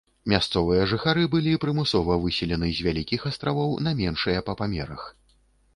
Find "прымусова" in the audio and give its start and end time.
1.65-2.17